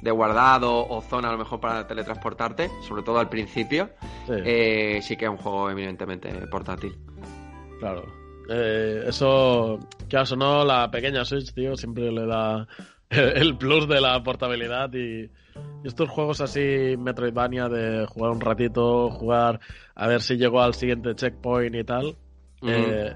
de 0.00 0.10
guardado 0.12 0.86
o 0.88 1.02
zonas 1.02 1.30
a 1.30 1.32
lo 1.32 1.38
mejor 1.38 1.58
para 1.58 1.88
teletransportarte, 1.88 2.70
sobre 2.86 3.02
todo 3.02 3.18
al 3.18 3.28
principio, 3.28 3.90
sí, 4.26 4.32
eh, 4.44 5.00
sí 5.02 5.16
que 5.16 5.24
es 5.24 5.30
un 5.30 5.38
juego 5.38 5.70
eminentemente 5.70 6.30
portátil. 6.46 6.96
Claro. 7.80 8.17
Eh, 8.48 9.04
eso, 9.06 9.78
que 10.08 10.16
o 10.16 10.36
no, 10.36 10.64
la 10.64 10.90
pequeña 10.90 11.24
Switch, 11.24 11.52
tío, 11.52 11.76
siempre 11.76 12.10
le 12.10 12.26
da 12.26 12.66
el 13.10 13.56
plus 13.56 13.86
de 13.88 14.00
la 14.00 14.22
portabilidad 14.22 14.92
y, 14.94 15.30
estos 15.84 16.08
juegos 16.08 16.40
así, 16.40 16.96
Metroidvania, 16.98 17.68
de 17.68 18.06
jugar 18.06 18.32
un 18.32 18.40
ratito, 18.40 19.10
jugar 19.10 19.60
a 19.94 20.06
ver 20.06 20.20
si 20.22 20.36
llegó 20.36 20.60
al 20.60 20.74
siguiente 20.74 21.14
checkpoint 21.14 21.74
y 21.74 21.84
tal, 21.84 22.16
eh, 22.62 23.14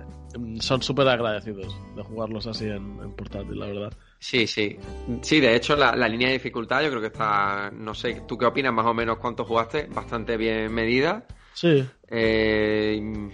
son 0.61 0.83
súper 0.83 1.09
agradecidos 1.09 1.77
de 1.97 2.03
jugarlos 2.03 2.47
así 2.47 2.67
en, 2.67 3.13
portátil, 3.13 3.59
la 3.59 3.67
verdad. 3.67 3.93
Sí, 4.19 4.47
sí. 4.47 4.77
Sí, 5.21 5.41
de 5.41 5.57
hecho, 5.57 5.77
la, 5.77 6.09
línea 6.09 6.29
de 6.29 6.35
dificultad 6.35 6.83
yo 6.83 6.91
creo 6.91 7.01
que 7.01 7.09
está, 7.09 7.71
no 7.73 7.95
sé, 7.95 8.23
¿tú 8.27 8.39
qué 8.39 8.47
opinas 8.47 8.73
más 8.73 8.87
o 8.87 8.95
menos 8.95 9.19
cuánto 9.19 9.45
jugaste? 9.45 9.89
Bastante 9.93 10.37
bien 10.37 10.73
medida. 10.73 11.25
Sí. 11.55 11.85
Eh, 12.09 13.31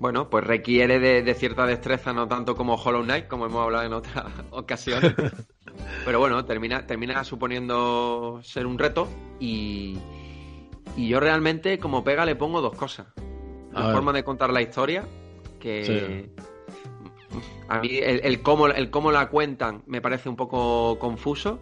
bueno, 0.00 0.30
pues 0.30 0.44
requiere 0.44 0.98
de, 0.98 1.34
cierta 1.34 1.66
destreza, 1.66 2.14
no 2.14 2.26
tanto 2.26 2.56
como 2.56 2.74
Hollow 2.74 3.02
Knight, 3.02 3.28
como 3.28 3.44
hemos 3.44 3.62
hablado 3.62 3.84
en 3.84 3.92
otras 3.92 4.24
ocasiones. 4.50 5.14
Pero 6.04 6.18
bueno, 6.18 6.44
termina, 6.46 6.86
termina 6.86 7.22
suponiendo 7.22 8.40
ser 8.42 8.66
un 8.66 8.78
reto 8.78 9.08
y, 9.38 9.98
y 10.96 11.08
yo 11.08 11.20
realmente 11.20 11.78
como 11.78 12.02
pega 12.02 12.24
le 12.24 12.34
pongo 12.34 12.62
dos 12.62 12.74
cosas. 12.74 13.06
La 13.72 13.92
forma 13.92 14.12
de 14.12 14.24
contar 14.24 14.52
la 14.52 14.62
historia, 14.62 15.06
que 15.60 16.28
a 17.68 17.78
mí 17.78 17.90
el, 17.92 18.20
el, 18.24 18.42
cómo, 18.42 18.66
el 18.66 18.90
cómo 18.90 19.12
la 19.12 19.28
cuentan 19.28 19.84
me 19.86 20.00
parece 20.00 20.28
un 20.28 20.34
poco 20.34 20.98
confuso 20.98 21.60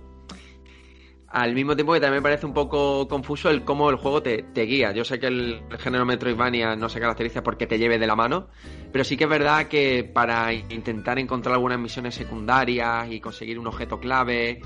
al 1.30 1.54
mismo 1.54 1.76
tiempo 1.76 1.92
que 1.92 2.00
también 2.00 2.22
me 2.22 2.22
parece 2.22 2.46
un 2.46 2.54
poco 2.54 3.06
confuso 3.06 3.50
el 3.50 3.64
cómo 3.64 3.90
el 3.90 3.96
juego 3.96 4.22
te, 4.22 4.44
guía. 4.54 4.92
Yo 4.92 5.04
sé 5.04 5.20
que 5.20 5.26
el, 5.26 5.60
género 5.78 6.06
Metroidvania 6.06 6.74
no 6.74 6.88
se 6.88 7.00
caracteriza 7.00 7.42
porque 7.42 7.66
te 7.66 7.78
lleve 7.78 7.98
de 7.98 8.06
la 8.06 8.16
mano, 8.16 8.48
pero 8.90 9.04
sí 9.04 9.16
que 9.16 9.24
es 9.24 9.30
verdad 9.30 9.68
que 9.68 10.04
para 10.04 10.52
intentar 10.52 11.18
encontrar 11.18 11.54
algunas 11.54 11.78
misiones 11.78 12.14
secundarias 12.14 13.10
y 13.10 13.20
conseguir 13.20 13.58
un 13.58 13.66
objeto 13.66 14.00
clave, 14.00 14.60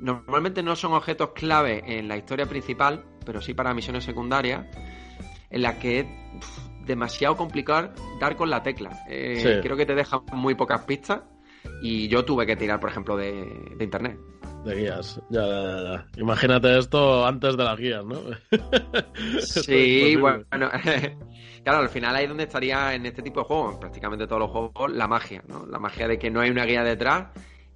normalmente 0.00 0.62
no 0.62 0.74
son 0.74 0.94
objetos 0.94 1.30
clave 1.34 1.82
en 1.86 2.08
la 2.08 2.16
historia 2.16 2.46
principal, 2.46 3.04
pero 3.24 3.42
sí 3.42 3.52
para 3.52 3.74
misiones 3.74 4.04
secundarias, 4.04 4.66
en 5.50 5.62
las 5.62 5.76
que 5.76 6.00
es 6.00 6.06
demasiado 6.86 7.36
complicado 7.36 7.92
dar 8.20 8.36
con 8.36 8.48
la 8.48 8.62
tecla. 8.62 9.04
Eh, 9.08 9.60
creo 9.62 9.76
que 9.76 9.84
te 9.84 9.94
dejan 9.94 10.20
muy 10.32 10.54
pocas 10.54 10.82
pistas 10.84 11.22
y 11.82 12.08
yo 12.08 12.24
tuve 12.24 12.46
que 12.46 12.56
tirar, 12.56 12.80
por 12.80 12.88
ejemplo, 12.88 13.18
de 13.18 13.76
internet 13.80 14.18
de 14.64 14.74
guías. 14.74 15.20
Ya, 15.30 15.46
ya, 15.46 15.82
ya, 15.82 16.06
Imagínate 16.16 16.78
esto 16.78 17.26
antes 17.26 17.56
de 17.56 17.64
las 17.64 17.78
guías, 17.78 18.04
¿no? 18.04 18.16
sí, 19.40 20.16
bueno. 20.16 20.44
claro, 21.62 21.78
al 21.78 21.88
final 21.88 22.16
ahí 22.16 22.24
es 22.24 22.28
donde 22.28 22.44
estaría 22.44 22.94
en 22.94 23.06
este 23.06 23.22
tipo 23.22 23.40
de 23.40 23.46
juegos, 23.46 23.76
prácticamente 23.76 24.26
todos 24.26 24.40
los 24.40 24.50
juegos, 24.50 24.92
la 24.92 25.06
magia, 25.06 25.42
¿no? 25.48 25.66
La 25.66 25.78
magia 25.78 26.08
de 26.08 26.18
que 26.18 26.30
no 26.30 26.40
hay 26.40 26.50
una 26.50 26.64
guía 26.64 26.82
detrás 26.82 27.26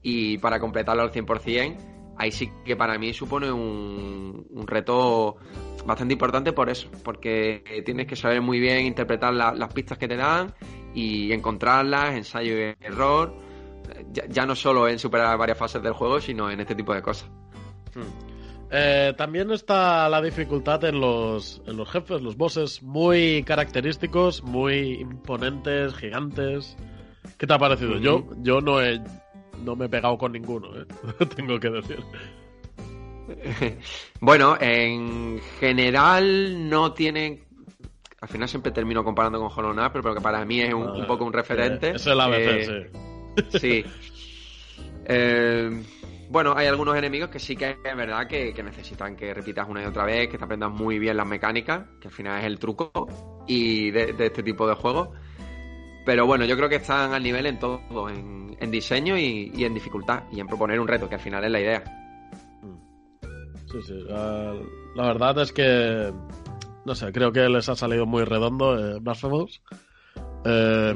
y 0.02 0.38
para 0.38 0.58
completarlo 0.60 1.02
al 1.02 1.12
100%, 1.12 1.76
ahí 2.16 2.32
sí 2.32 2.50
que 2.64 2.76
para 2.76 2.98
mí 2.98 3.12
supone 3.12 3.50
un, 3.50 4.46
un 4.50 4.66
reto 4.66 5.36
bastante 5.84 6.12
importante 6.12 6.52
por 6.52 6.68
eso, 6.68 6.90
porque 7.02 7.82
tienes 7.84 8.06
que 8.06 8.16
saber 8.16 8.42
muy 8.42 8.60
bien 8.60 8.86
interpretar 8.86 9.32
las 9.32 9.72
pistas 9.72 9.98
que 9.98 10.08
te 10.08 10.16
dan 10.16 10.54
y 10.94 11.32
encontrarlas, 11.32 12.14
ensayo 12.14 12.58
y 12.58 12.74
error 12.80 13.47
ya, 14.12 14.46
no 14.46 14.54
solo 14.54 14.88
en 14.88 14.98
superar 14.98 15.36
varias 15.38 15.58
fases 15.58 15.82
del 15.82 15.92
juego, 15.92 16.20
sino 16.20 16.50
en 16.50 16.60
este 16.60 16.74
tipo 16.74 16.94
de 16.94 17.02
cosas. 17.02 17.28
Hmm. 17.94 18.28
Eh, 18.70 19.14
también 19.16 19.50
está 19.50 20.08
la 20.08 20.20
dificultad 20.20 20.84
en 20.84 21.00
los, 21.00 21.62
en 21.66 21.76
los 21.76 21.90
jefes, 21.90 22.20
los 22.20 22.36
bosses, 22.36 22.82
muy 22.82 23.42
característicos, 23.44 24.42
muy 24.42 25.00
imponentes, 25.00 25.94
gigantes. 25.94 26.76
¿Qué 27.38 27.46
te 27.46 27.54
ha 27.54 27.58
parecido? 27.58 27.98
Yo, 27.98 28.26
yo 28.42 28.60
no 28.60 28.82
he 28.82 29.00
no 29.64 29.76
me 29.76 29.86
he 29.86 29.88
pegado 29.88 30.16
con 30.18 30.32
ninguno, 30.32 30.68
¿eh? 30.76 30.86
tengo 31.36 31.58
que 31.58 31.70
decir. 31.70 32.04
bueno, 34.20 34.56
en 34.60 35.40
general 35.60 36.68
no 36.68 36.92
tienen. 36.92 37.44
Al 38.20 38.28
final 38.28 38.48
siempre 38.48 38.72
termino 38.72 39.04
comparando 39.04 39.38
con 39.38 39.50
Hollow 39.54 39.72
Knight, 39.72 39.92
pero 39.92 40.14
que 40.14 40.20
para 40.20 40.44
mí 40.44 40.60
es 40.60 40.74
un, 40.74 41.06
poco 41.06 41.24
un 41.24 41.32
referente. 41.32 41.90
es 41.90 42.06
el 42.06 42.20
ABC, 42.20 42.64
sí. 42.64 42.98
Sí. 43.60 43.84
Eh, 45.10 45.82
bueno, 46.30 46.52
hay 46.54 46.66
algunos 46.66 46.96
enemigos 46.96 47.30
que 47.30 47.38
sí 47.38 47.56
que 47.56 47.70
es 47.82 47.96
verdad 47.96 48.26
que, 48.26 48.52
necesitan 48.62 49.16
que 49.16 49.32
repitas 49.32 49.66
una 49.66 49.82
y 49.82 49.86
otra 49.86 50.04
vez, 50.04 50.28
que 50.28 50.36
te 50.36 50.44
aprendas 50.44 50.70
muy 50.70 50.98
bien 50.98 51.16
las 51.16 51.26
mecánicas, 51.26 51.86
que 52.00 52.08
al 52.08 52.14
final 52.14 52.38
es 52.40 52.44
el 52.44 52.58
truco 52.58 53.08
y 53.46 53.90
de, 53.90 54.14
este 54.18 54.42
tipo 54.42 54.68
de 54.68 54.74
juegos. 54.74 55.08
Pero 56.04 56.26
bueno, 56.26 56.44
yo 56.44 56.56
creo 56.56 56.68
que 56.68 56.76
están 56.76 57.14
al 57.14 57.22
nivel 57.22 57.46
en 57.46 57.58
todo, 57.58 58.08
en, 58.10 58.70
diseño 58.70 59.16
y, 59.16 59.52
en 59.64 59.72
dificultad, 59.72 60.24
y 60.30 60.40
en 60.40 60.46
proponer 60.46 60.78
un 60.80 60.88
reto, 60.88 61.08
que 61.08 61.14
al 61.14 61.20
final 61.20 61.44
es 61.44 61.50
la 61.50 61.60
idea. 61.60 61.84
Sí, 63.70 63.82
sí. 63.82 64.04
La, 64.06 65.06
verdad 65.06 65.38
es 65.40 65.52
que, 65.52 66.12
no 66.84 66.94
sé, 66.94 67.12
creo 67.12 67.32
que 67.32 67.48
les 67.48 67.68
ha 67.70 67.76
salido 67.76 68.04
muy 68.04 68.24
redondo 68.24 68.78
eh, 68.78 68.98
Blasphemous. 69.00 69.62
Eh, 70.44 70.94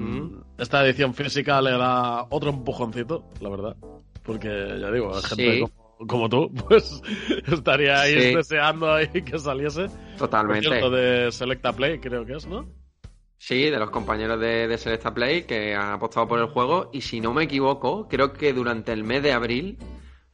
esta 0.59 0.85
edición 0.87 1.15
física 1.15 1.61
le 1.61 1.73
da 1.73 2.27
otro 2.31 2.51
empujoncito, 2.51 3.25
la 3.41 3.49
verdad. 3.49 3.77
Porque 4.23 4.79
ya 4.81 4.91
digo, 4.91 5.13
gente 5.23 5.65
como, 6.07 6.29
tú, 6.29 6.53
pues 6.69 7.03
estaría 7.47 8.01
ahí 8.01 8.35
deseando 8.35 8.93
ahí 8.93 9.09
que 9.09 9.39
saliese. 9.39 9.87
Totalmente. 10.19 10.69
de 10.91 11.33
Selecta 11.33 11.73
Play, 11.73 11.99
creo 11.99 12.25
que 12.25 12.35
es, 12.35 12.47
¿no? 12.47 12.69
Sí, 13.39 13.71
de 13.71 13.79
los 13.79 13.91
compañeros 13.91 14.39
de, 14.41 14.69
de, 14.69 14.79
Selecta 14.79 15.13
Play 15.13 15.43
que 15.43 15.75
han 15.75 15.93
apostado 15.93 16.29
por 16.29 16.39
el 16.39 16.47
juego. 16.47 16.91
Y 16.93 17.01
si 17.01 17.21
no 17.21 17.33
me 17.33 17.45
equivoco, 17.45 18.09
creo 18.09 18.33
que 18.33 18.53
durante 18.53 18.93
el 18.93 19.03
mes 19.03 19.23
de 19.23 19.33
abril, 19.33 19.79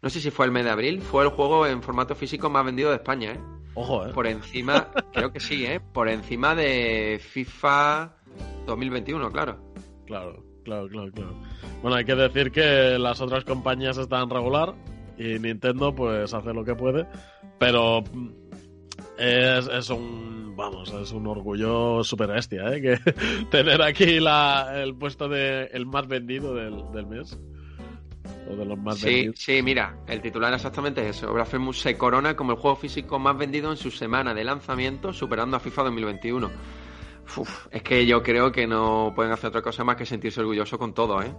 no 0.03 0.11
sé 0.11 0.21
si 0.21 0.31
fue 0.31 0.47
el 0.47 0.53
mes 0.53 0.65
de 0.65 0.71
abril, 0.71 1.01
fue 1.01 1.25
el 1.25 1.31
juego 1.31 1.67
en 1.67 1.83
formato 1.83 2.15
físico 2.15 2.51
más 2.51 2.65
vendido 2.65 2.91
de 2.91 2.97
España, 2.97 3.33
¿eh? 3.33 3.41
Ojo, 3.75 4.07
¿eh? 4.07 4.13
Por 4.13 4.27
encima, 4.27 4.89
creo 5.13 5.33
que 5.33 5.41
sí, 5.41 5.65
¿eh? 5.65 5.81
Por 5.81 6.09
encima 6.09 6.55
de 6.55 7.21
FIFA 7.23 8.18
2021, 8.67 9.31
claro. 9.31 9.59
Claro, 10.07 10.45
claro, 10.65 10.89
claro, 10.89 11.13
claro. 11.13 11.35
Bueno, 11.83 11.97
hay 11.97 12.05
que 12.05 12.15
decir 12.15 12.51
que 12.51 12.99
las 12.99 13.21
otras 13.21 13.45
compañías 13.45 13.99
están 13.99 14.31
regular 14.31 14.75
y 15.19 15.39
Nintendo 15.39 15.95
pues 15.95 16.33
hace 16.33 16.55
lo 16.55 16.65
que 16.65 16.75
puede, 16.75 17.07
pero 17.59 18.03
es, 19.19 19.91
un, 19.91 20.55
vamos, 20.57 20.93
es 20.93 21.13
un 21.13 21.27
orgullo 21.27 22.03
super 22.05 22.29
bestia, 22.29 22.73
¿eh? 22.73 22.81
Que 22.81 23.13
tener 23.51 23.83
aquí 23.83 24.21
la, 24.21 24.81
el 24.83 24.95
puesto 24.95 25.29
de 25.29 25.65
el 25.73 25.87
más 25.87 26.07
vendido 26.07 26.55
del, 26.55 27.07
mes. 27.07 27.39
O 28.51 28.57
de 28.57 28.65
los 28.65 28.79
más 28.79 28.99
sí, 28.99 29.31
sí, 29.35 29.63
mira, 29.63 29.99
el 30.07 30.23
titular 30.23 30.55
exactamente 30.55 31.03
es 31.03 31.17
eso. 31.17 31.33
Blasphemous 31.33 31.81
se 31.81 31.99
corona 31.99 32.37
como 32.37 32.53
el 32.53 32.59
juego 32.59 32.77
físico 32.77 33.19
más 33.19 33.37
vendido 33.37 33.71
en 33.71 33.77
su 33.77 33.91
semana 33.91 34.33
de 34.33 34.45
lanzamiento, 34.45 35.13
superando 35.13 35.57
a 35.57 35.61
FIFA 35.61 35.85
2021 35.85 36.51
es 37.71 37.83
que 37.83 38.07
yo 38.07 38.23
creo 38.23 38.53
que 38.53 38.67
no 38.67 39.13
pueden 39.15 39.33
hacer 39.33 39.49
otra 39.49 39.63
cosa 39.63 39.85
más 39.85 39.97
que 39.97 40.07
sentirse 40.07 40.41
orgulloso 40.41 40.79
con 40.79 40.95
todo, 40.95 41.23
¿eh? 41.23 41.35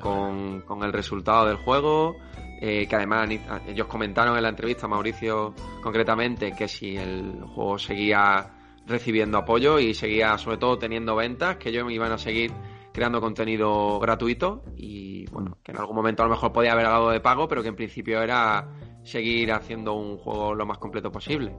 Con, 0.00 0.82
el 0.82 0.92
resultado 0.92 1.46
del 1.46 1.56
juego, 1.56 2.16
eh, 2.60 2.86
que 2.88 2.96
además 2.96 3.28
ellos 3.68 3.86
comentaron 3.86 4.36
en 4.36 4.42
la 4.42 4.48
entrevista, 4.48 4.88
Mauricio 4.88 5.54
concretamente, 5.80 6.52
que 6.52 6.66
si 6.66 6.96
el 6.96 7.40
juego 7.54 7.78
seguía 7.78 8.50
recibiendo 8.84 9.38
apoyo 9.38 9.78
y 9.78 9.94
seguía 9.94 10.36
sobre 10.38 10.56
todo 10.56 10.78
teniendo 10.78 11.14
ventas, 11.14 11.56
que 11.56 11.68
ellos 11.68 11.90
iban 11.92 12.10
a 12.10 12.18
seguir 12.18 12.50
creando 12.92 13.20
contenido 13.20 14.00
gratuito 14.00 14.64
y 14.76 15.24
bueno, 15.30 15.58
que 15.62 15.70
en 15.70 15.78
algún 15.78 15.94
momento 15.94 16.24
a 16.24 16.26
lo 16.26 16.32
mejor 16.32 16.52
podía 16.52 16.72
haber 16.72 16.86
algo 16.86 17.10
de 17.10 17.20
pago, 17.20 17.46
pero 17.46 17.62
que 17.62 17.68
en 17.68 17.76
principio 17.76 18.20
era 18.20 18.68
seguir 19.04 19.52
haciendo 19.52 19.92
un 19.92 20.18
juego 20.18 20.54
lo 20.54 20.66
más 20.66 20.78
completo 20.78 21.12
posible 21.12 21.54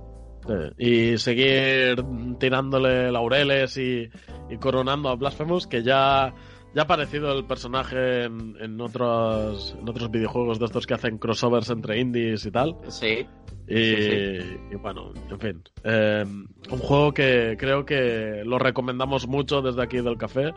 y 0.78 1.18
seguir 1.18 2.04
tirándole 2.40 3.12
laureles 3.12 3.78
y, 3.78 4.10
coronando 4.60 5.10
a 5.10 5.16
Blasphemous, 5.16 5.68
que 5.68 5.84
ya, 5.84 6.34
ya 6.74 6.82
ha 6.82 6.86
aparecido 6.86 7.32
el 7.38 7.46
personaje 7.46 8.24
en, 8.24 8.82
otros, 8.82 9.76
en 9.80 9.90
otros 9.90 10.12
videojuegos 10.12 10.60
de 10.60 10.66
estos 10.66 10.86
que 10.86 10.94
hacen 10.94 11.18
crossovers 11.18 11.70
entre 11.70 12.00
indies 12.00 12.46
y 12.46 12.52
tal. 12.52 12.76
Sí. 12.90 13.26
Y, 13.68 14.76
bueno, 14.76 15.14
en 15.30 15.40
fin. 15.40 15.64
Eh, 15.84 16.26
un 16.26 16.80
juego 16.80 17.14
que 17.14 17.56
creo 17.58 17.86
que 17.86 18.44
lo 18.46 18.60
recomendamos 18.60 19.28
mucho 19.28 19.62
desde 19.62 19.82
aquí 19.82 20.02
del 20.02 20.18
café. 20.18 20.54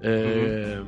Eh, 0.00 0.80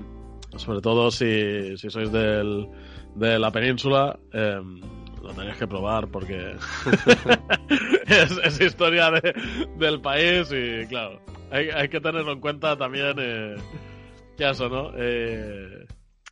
sobre 0.57 0.81
todo 0.81 1.11
si, 1.11 1.77
si 1.77 1.91
sois 1.91 2.11
del, 2.11 2.69
de 3.15 3.39
la 3.39 3.51
península, 3.51 4.19
em, 4.33 4.81
lo 5.23 5.33
tenéis 5.35 5.57
que 5.57 5.67
probar 5.67 6.09
porque 6.09 6.57
es, 8.07 8.31
es, 8.45 8.61
historia 8.61 9.11
de, 9.11 9.35
del 9.79 10.01
país 10.01 10.51
y 10.53 10.87
claro, 10.87 11.21
hay, 11.51 11.69
hay, 11.71 11.89
que 11.89 12.01
tenerlo 12.01 12.33
en 12.33 12.41
cuenta 12.41 12.77
también 12.77 13.15
eh, 13.19 13.57
que 14.37 14.49
eso, 14.49 14.69
¿no? 14.69 14.93
Eh, 14.97 15.87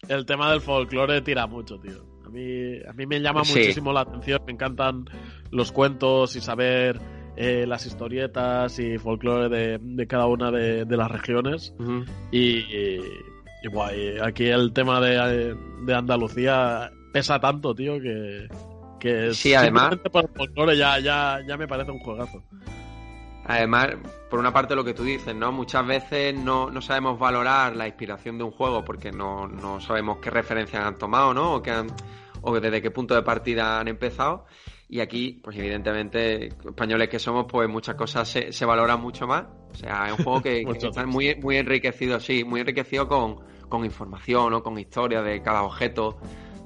el 0.08 0.26
tema 0.26 0.50
del 0.50 0.60
folclore 0.60 1.20
tira 1.22 1.46
mucho, 1.46 1.78
tío. 1.78 2.06
A 2.24 2.30
mí, 2.30 2.78
a 2.86 2.92
mí 2.92 3.06
me 3.06 3.20
llama 3.20 3.44
sí. 3.44 3.58
muchísimo 3.58 3.92
la 3.92 4.00
atención, 4.00 4.42
me 4.46 4.52
encantan 4.52 5.06
los 5.50 5.72
cuentos 5.72 6.36
y 6.36 6.40
saber 6.40 7.00
eh, 7.36 7.64
las 7.66 7.86
historietas 7.86 8.78
y 8.78 8.98
folclore 8.98 9.48
de, 9.48 9.78
de 9.80 10.06
cada 10.06 10.26
una 10.26 10.50
de, 10.50 10.84
de 10.84 10.96
las 10.96 11.10
regiones. 11.10 11.74
Uh 11.78 11.84
-huh. 11.84 12.06
y, 12.30 12.58
y, 12.58 13.00
y, 13.62 13.68
guay, 13.68 14.18
aquí 14.22 14.46
el 14.46 14.72
tema 14.72 15.00
de, 15.00 15.56
de 15.84 15.94
Andalucía 15.94 16.90
pesa 17.12 17.40
tanto, 17.40 17.74
tío, 17.74 18.00
que, 18.00 18.46
que 18.98 19.32
sí, 19.34 19.54
además 19.54 19.96
por 20.10 20.28
folclore 20.34 20.76
ya, 20.76 20.98
ya, 20.98 21.40
ya 21.46 21.56
me 21.56 21.66
parece 21.66 21.90
un 21.90 21.98
juegazo. 22.00 22.42
Además, 23.44 23.88
por 24.28 24.38
una 24.38 24.52
parte 24.52 24.74
lo 24.74 24.84
que 24.84 24.92
tú 24.92 25.04
dices, 25.04 25.34
¿no? 25.34 25.50
Muchas 25.52 25.86
veces 25.86 26.34
no, 26.34 26.70
no 26.70 26.82
sabemos 26.82 27.18
valorar 27.18 27.74
la 27.74 27.86
inspiración 27.86 28.36
de 28.36 28.44
un 28.44 28.50
juego 28.50 28.84
porque 28.84 29.10
no, 29.10 29.48
no 29.48 29.80
sabemos 29.80 30.18
qué 30.18 30.28
referencias 30.28 30.84
han 30.84 30.98
tomado, 30.98 31.32
¿no? 31.32 31.54
O, 31.54 31.62
que 31.62 31.70
han, 31.70 31.86
o 32.42 32.60
desde 32.60 32.82
qué 32.82 32.90
punto 32.90 33.14
de 33.14 33.22
partida 33.22 33.80
han 33.80 33.88
empezado. 33.88 34.44
Y 34.90 35.00
aquí, 35.00 35.40
pues 35.42 35.56
evidentemente, 35.56 36.48
españoles 36.48 37.08
que 37.08 37.18
somos, 37.18 37.46
pues 37.48 37.68
muchas 37.70 37.94
cosas 37.94 38.28
se, 38.28 38.52
se 38.52 38.66
valoran 38.66 39.00
mucho 39.00 39.26
más. 39.26 39.44
O 39.72 39.74
sea, 39.74 40.08
es 40.08 40.18
un 40.18 40.24
juego 40.24 40.42
que, 40.42 40.64
que 40.80 40.86
está 40.86 41.06
muy, 41.06 41.34
muy 41.36 41.56
enriquecido, 41.56 42.20
sí, 42.20 42.44
muy 42.44 42.60
enriquecido 42.60 43.08
con, 43.08 43.36
con 43.68 43.82
información, 43.82 44.50
¿no? 44.50 44.62
Con 44.62 44.78
historia 44.78 45.22
de 45.22 45.40
cada 45.40 45.62
objeto. 45.62 46.18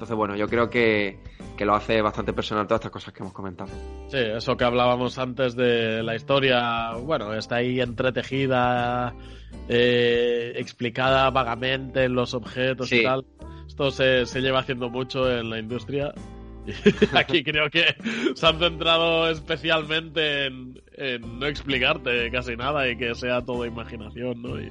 Entonces, 0.02 0.16
bueno, 0.16 0.34
yo 0.34 0.48
creo 0.48 0.68
que, 0.68 1.16
que, 1.56 1.64
lo 1.64 1.76
hace 1.76 2.02
bastante 2.02 2.32
personal 2.32 2.66
todas 2.66 2.80
estas 2.80 2.90
cosas 2.90 3.14
que 3.14 3.22
hemos 3.22 3.32
comentado. 3.32 3.70
Sí, 4.08 4.16
eso 4.18 4.56
que 4.56 4.64
hablábamos 4.64 5.16
antes 5.16 5.54
de 5.54 6.02
la 6.02 6.16
historia, 6.16 6.94
bueno, 6.94 7.32
está 7.34 7.58
ahí 7.58 7.80
entretejida, 7.80 9.14
eh, 9.68 10.54
explicada 10.56 11.30
vagamente 11.30 12.02
en 12.02 12.16
los 12.16 12.34
objetos 12.34 12.88
sí. 12.88 12.96
y 12.96 13.04
tal. 13.04 13.24
Esto 13.68 13.92
se, 13.92 14.26
se, 14.26 14.40
lleva 14.40 14.58
haciendo 14.58 14.90
mucho 14.90 15.30
en 15.30 15.48
la 15.50 15.60
industria. 15.60 16.12
Y 16.66 16.72
aquí 17.16 17.44
creo 17.44 17.70
que 17.70 17.94
se 18.34 18.44
han 18.44 18.58
centrado 18.58 19.30
especialmente 19.30 20.46
en, 20.46 20.82
en, 20.94 21.38
no 21.38 21.46
explicarte 21.46 22.28
casi 22.32 22.56
nada 22.56 22.88
y 22.88 22.96
que 22.96 23.14
sea 23.14 23.40
todo 23.40 23.64
imaginación, 23.66 24.42
¿no? 24.42 24.60
Y, 24.60 24.68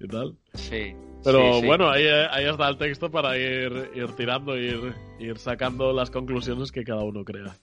y 0.00 0.08
tal. 0.08 0.34
Sí. 0.54 0.94
Pero 1.24 1.54
sí, 1.54 1.60
sí. 1.60 1.66
bueno, 1.66 1.88
ahí, 1.88 2.06
ahí, 2.06 2.46
está 2.46 2.68
el 2.68 2.76
texto 2.76 3.10
para 3.10 3.36
ir, 3.38 3.90
ir 3.94 4.08
tirando, 4.16 4.56
ir, 4.56 4.94
ir 5.18 5.38
sacando 5.38 5.92
las 5.92 6.10
conclusiones 6.10 6.72
que 6.72 6.84
cada 6.84 7.02
uno 7.02 7.24
crea. 7.24 7.54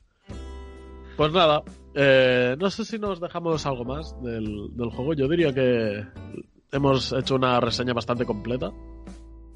Pues 1.18 1.34
nada, 1.34 1.64
eh, 1.94 2.56
no 2.58 2.70
sé 2.70 2.86
si 2.86 2.98
nos 2.98 3.20
dejamos 3.20 3.66
algo 3.66 3.84
más 3.84 4.16
del, 4.24 4.76
del, 4.76 4.90
juego. 4.90 5.14
Yo 5.14 5.28
diría 5.28 5.54
que 5.54 6.06
hemos 6.72 7.12
hecho 7.12 7.36
una 7.36 7.60
reseña 7.60 7.94
bastante 7.94 8.26
completa. 8.26 8.72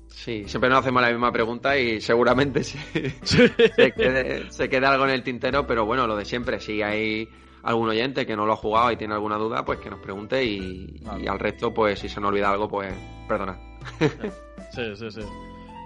Sí, 0.10 0.44
siempre 0.46 0.70
nos 0.70 0.80
hacemos 0.80 1.02
la 1.02 1.10
misma 1.10 1.32
pregunta 1.32 1.78
y 1.78 2.02
seguramente 2.02 2.64
se, 2.64 2.78
sí. 3.24 3.48
se, 3.76 3.92
quede, 3.94 4.52
se 4.52 4.70
quede 4.70 4.86
algo 4.86 5.06
en 5.06 5.12
el 5.12 5.24
tintero, 5.24 5.66
pero 5.66 5.86
bueno, 5.86 6.06
lo 6.06 6.16
de 6.16 6.26
siempre, 6.26 6.60
si 6.60 6.82
hay 6.82 7.30
algún 7.64 7.90
oyente 7.90 8.26
que 8.26 8.36
no 8.36 8.46
lo 8.46 8.54
ha 8.54 8.58
jugado 8.58 8.92
y 8.92 8.98
tiene 8.98 9.14
alguna 9.14 9.38
duda, 9.38 9.66
pues 9.66 9.80
que 9.80 9.90
nos 9.90 10.00
pregunte 10.00 10.44
y, 10.44 11.00
vale. 11.04 11.24
y 11.24 11.28
al 11.28 11.40
resto, 11.40 11.74
pues 11.74 12.00
si 12.00 12.10
se 12.10 12.20
nos 12.20 12.30
olvida 12.30 12.52
algo, 12.52 12.68
pues 12.68 12.94
perdona. 13.28 13.60
Sí, 14.72 14.96
sí, 14.96 15.12
sí. 15.12 15.22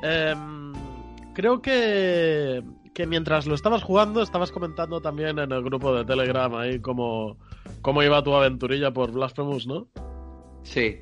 Eh, 0.01 0.33
creo 1.33 1.61
que, 1.61 2.63
que 2.93 3.05
mientras 3.05 3.45
lo 3.45 3.53
estabas 3.53 3.83
jugando, 3.83 4.21
estabas 4.21 4.49
comentando 4.51 5.01
también 5.01 5.39
en 5.39 5.51
el 5.51 5.61
grupo 5.61 5.93
de 5.93 6.05
Telegram 6.05 6.55
ahí 6.55 6.79
cómo, 6.79 7.37
cómo 7.81 8.01
iba 8.01 8.23
tu 8.23 8.33
aventurilla 8.33 8.91
por 8.91 9.11
Blasphemous, 9.11 9.67
¿no? 9.67 9.87
Sí. 10.63 11.01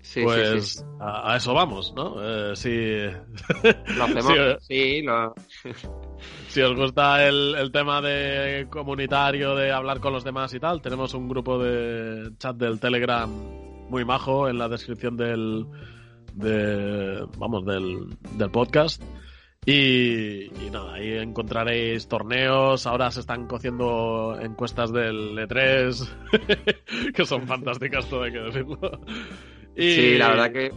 Sí, 0.00 0.22
pues 0.22 0.64
sí, 0.64 0.78
sí. 0.78 0.84
A, 1.00 1.32
a, 1.32 1.36
eso 1.36 1.52
vamos, 1.54 1.92
¿no? 1.94 2.16
Eh, 2.22 2.56
si... 2.56 3.04
Lo 3.96 4.04
hacemos, 4.04 4.64
sí, 4.66 5.02
lo... 5.02 5.34
si 6.48 6.62
os 6.62 6.76
gusta 6.76 7.26
el, 7.26 7.54
el, 7.56 7.72
tema 7.72 8.00
de 8.00 8.66
comunitario, 8.70 9.54
de 9.54 9.72
hablar 9.72 10.00
con 10.00 10.12
los 10.12 10.24
demás 10.24 10.54
y 10.54 10.60
tal, 10.60 10.80
tenemos 10.80 11.14
un 11.14 11.28
grupo 11.28 11.58
de 11.62 12.30
chat 12.38 12.56
del 12.56 12.80
Telegram 12.80 13.30
muy 13.88 14.04
majo 14.04 14.48
en 14.48 14.58
la 14.58 14.68
descripción 14.68 15.16
del, 15.16 15.66
de, 16.34 17.26
vamos, 17.38 17.64
del, 17.64 18.08
del 18.32 18.50
podcast. 18.50 19.02
Y, 19.68 20.44
y, 20.64 20.70
nada, 20.70 20.94
ahí 20.94 21.14
encontraréis 21.14 22.06
torneos. 22.06 22.86
Ahora 22.86 23.10
se 23.10 23.18
están 23.20 23.48
cociendo 23.48 24.38
encuestas 24.40 24.92
del 24.92 25.36
E3, 25.36 27.12
que 27.12 27.26
son 27.26 27.48
fantásticas, 27.48 28.08
todo 28.08 28.22
hay 28.22 28.32
que 28.32 28.38
decirlo. 28.38 28.78
Sí, 29.76 30.16
la 30.16 30.28
verdad 30.30 30.52
que. 30.52 30.72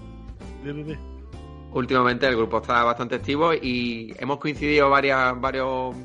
Últimamente 1.71 2.27
el 2.27 2.35
grupo 2.35 2.57
está 2.57 2.83
bastante 2.83 3.15
activo 3.15 3.53
y 3.53 4.13
hemos 4.17 4.39
coincidido 4.39 4.89
varias, 4.89 5.39
varios, 5.39 5.95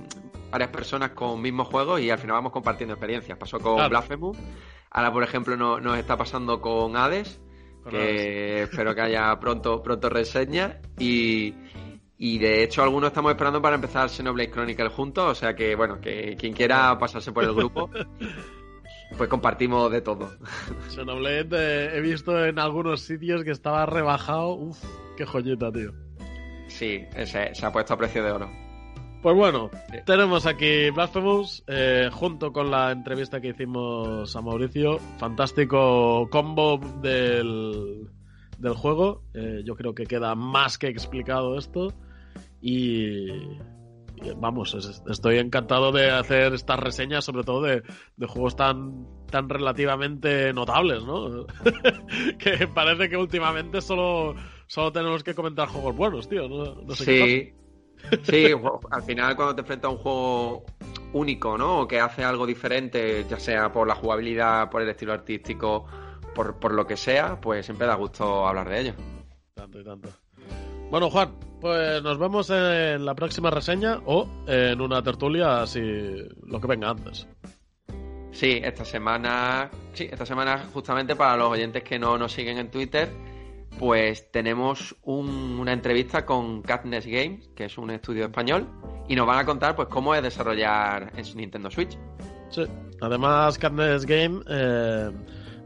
varias 0.51 0.71
personas 0.71 1.11
con 1.11 1.41
mismos 1.41 1.69
juegos 1.69 2.01
y 2.03 2.11
al 2.11 2.19
final 2.19 2.35
vamos 2.35 2.53
compartiendo 2.53 2.95
experiencias. 2.95 3.39
Pasó 3.39 3.59
con 3.59 3.77
claro. 3.77 3.89
Blasphemous, 3.89 4.37
ahora 4.91 5.13
por 5.13 5.23
ejemplo 5.23 5.57
no, 5.57 5.81
nos 5.81 5.97
está 5.97 6.19
pasando 6.19 6.61
con 6.61 6.97
Hades, 6.97 7.41
que 7.89 8.65
espero 8.65 8.95
que 8.95 9.01
haya 9.01 9.41
pronto, 9.41 9.83
pronto 9.83 10.11
reseña 10.11 10.81
y, 10.99 11.55
y 12.19 12.39
de 12.39 12.63
hecho 12.63 12.83
algunos 12.83 13.09
estamos 13.09 13.33
esperando 13.33 13.63
para 13.63 13.77
empezar 13.77 14.11
Xenoblade 14.11 14.51
Chronicle 14.51 14.89
juntos, 14.91 15.25
o 15.25 15.35
sea 15.35 15.57
que 15.57 15.75
bueno, 15.75 15.99
que 15.99 16.37
quien 16.39 16.53
quiera 16.53 16.99
pasarse 16.99 17.33
por 17.33 17.45
el 17.45 17.55
grupo 17.55 17.89
pues 19.17 19.29
compartimos 19.29 19.91
de 19.91 20.01
todo. 20.01 20.37
Xenoblade 20.89 21.49
eh, 21.53 21.97
he 21.97 22.01
visto 22.01 22.45
en 22.45 22.59
algunos 22.59 23.03
sitios 23.03 23.45
que 23.45 23.51
estaba 23.51 23.87
rebajado. 23.87 24.55
Uf, 24.55 24.83
qué 25.17 25.25
joyita, 25.25 25.71
tío. 25.71 25.93
Sí, 26.69 27.05
ese, 27.15 27.55
se 27.55 27.67
ha 27.67 27.73
puesto 27.73 27.95
a 27.95 27.97
precio 27.97 28.25
de 28.25 28.31
oro. 28.33 28.51
Pues 29.23 29.37
bueno, 29.37 29.71
sí. 29.91 29.99
tenemos 30.05 30.45
aquí 30.45 30.91
Blasphemous 30.91 31.65
eh, 31.67 32.11
junto 32.13 32.53
con 32.53 32.71
la 32.71 32.93
entrevista 32.93 33.41
que 33.41 33.49
hicimos 33.49 34.37
a 34.37 34.41
Mauricio. 34.43 34.99
Fantástico 35.19 36.29
combo 36.31 36.79
del, 37.01 38.11
del 38.59 38.75
juego. 38.75 39.23
Eh, 39.33 39.63
yo 39.65 39.77
creo 39.77 39.95
que 39.95 40.05
queda 40.05 40.35
más 40.35 40.77
que 40.77 40.89
explicado 40.89 41.57
esto. 41.57 41.95
Y, 42.61 43.29
vamos, 44.37 44.75
estoy 45.09 45.39
encantado 45.39 45.93
de 45.93 46.11
hacer 46.11 46.55
estas 46.55 46.79
reseñas, 46.79 47.25
sobre 47.25 47.45
todo 47.45 47.63
de, 47.63 47.83
de 48.17 48.27
juegos 48.27 48.57
tan, 48.57 49.07
tan 49.31 49.49
relativamente 49.49 50.53
notables, 50.53 51.05
¿no? 51.05 51.47
que 52.39 52.67
parece 52.69 53.09
que 53.09 53.17
últimamente 53.17 53.81
solo, 53.81 54.35
solo 54.67 54.93
tenemos 54.93 55.23
que 55.23 55.35
comentar 55.35 55.69
juegos 55.69 55.97
buenos, 55.97 56.29
tío. 56.29 56.49
No, 56.49 56.75
no 56.83 56.95
sé 56.95 57.05
sí, 57.05 57.53
sí, 58.23 58.47
al 58.91 59.03
final 59.03 59.37
cuando 59.37 59.55
te 59.55 59.61
enfrentas 59.63 59.91
a 59.91 59.93
un 59.93 59.99
juego 59.99 60.65
único, 61.13 61.57
¿no? 61.59 61.81
O 61.81 61.89
que 61.89 62.01
hace 62.01 62.25
algo 62.25 62.47
diferente, 62.47 63.25
ya 63.29 63.39
sea 63.39 63.73
por 63.73 63.87
la 63.87 63.95
jugabilidad, 63.95 64.71
por 64.71 64.83
el 64.83 64.89
estilo 64.89 65.13
artístico, 65.13 65.87
por, 66.35 66.59
por 66.59 66.73
lo 66.73 66.87
que 66.87 66.97
sea, 66.97 67.41
pues 67.41 67.67
siempre 67.67 67.87
da 67.87 67.95
gusto 67.95 68.47
hablar 68.47 68.69
de 68.69 68.81
ello. 68.81 68.95
Tanto 69.55 69.81
y 69.81 69.85
tanto. 69.85 70.09
Bueno, 70.95 71.11
Juan, 71.11 71.35
pues 71.61 72.01
nos 72.05 72.19
vemos 72.19 72.49
en 72.51 73.05
la 73.05 73.17
próxima 73.17 73.51
reseña 73.51 74.01
o 74.07 74.29
en 74.47 74.81
una 74.81 75.03
tertulia, 75.03 75.67
si 75.67 75.81
lo 75.81 76.61
que 76.61 76.69
venga 76.69 76.91
antes. 76.91 77.27
Sí, 78.31 78.61
esta 78.63 78.85
semana, 78.85 79.73
sí, 79.93 80.09
esta 80.09 80.25
semana 80.25 80.69
justamente 80.73 81.17
para 81.17 81.37
los 81.37 81.49
oyentes 81.49 81.83
que 81.83 81.99
no 81.99 82.17
nos 82.17 82.31
siguen 82.31 82.59
en 82.59 82.71
Twitter, 82.71 83.11
pues 83.77 84.31
tenemos 84.31 84.95
un, 85.03 85.59
una 85.59 85.73
entrevista 85.73 86.25
con 86.25 86.63
Catness 86.63 87.07
Games, 87.07 87.49
que 87.57 87.65
es 87.65 87.77
un 87.77 87.91
estudio 87.91 88.27
español, 88.27 88.69
y 89.09 89.17
nos 89.17 89.27
van 89.27 89.41
a 89.41 89.45
contar 89.45 89.75
pues 89.75 89.89
cómo 89.89 90.15
es 90.15 90.23
desarrollar 90.23 91.11
en 91.17 91.25
su 91.25 91.37
Nintendo 91.37 91.73
Switch. 91.73 91.99
Sí, 92.51 92.63
además 93.01 93.59
Catness 93.59 94.07
Game 94.07 94.43
eh, 94.49 95.11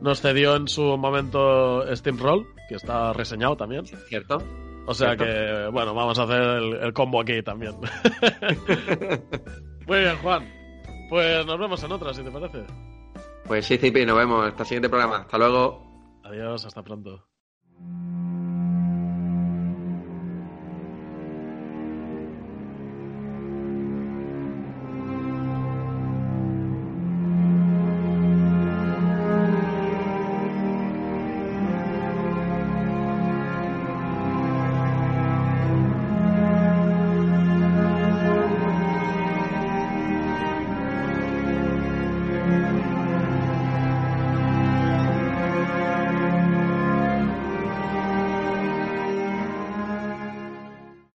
nos 0.01 0.23
cedió 0.23 0.57
en 0.57 0.69
su 0.69 0.97
momento 0.97 1.85
Steam 1.95 2.17
Roll, 2.17 2.47
que 2.67 2.77
está 2.77 3.13
reseñado 3.13 3.59
también. 3.59 3.85
Cierto. 4.09 4.43
O 4.89 4.95
sea 4.95 5.15
que, 5.19 5.69
bueno, 5.71 5.93
vamos 5.93 6.19
a 6.19 6.23
hacer 6.23 6.41
el, 6.41 6.73
el 6.77 6.93
combo 6.95 7.21
aquí 7.21 7.43
también. 7.43 7.77
Muy 9.87 9.99
bien, 9.99 10.17
Juan. 10.23 10.51
Pues 11.11 11.45
nos 11.45 11.59
vemos 11.59 11.83
en 11.83 11.93
otra, 11.93 12.15
si 12.15 12.23
te 12.23 12.31
parece. 12.31 12.65
Pues 13.47 13.67
sí, 13.67 13.77
Cipi, 13.77 14.07
nos 14.07 14.17
vemos. 14.17 14.47
Hasta 14.47 14.63
el 14.63 14.67
siguiente 14.67 14.89
programa. 14.89 15.19
Hasta 15.19 15.37
luego. 15.37 16.23
Adiós, 16.25 16.65
hasta 16.65 16.83
pronto. 16.83 17.23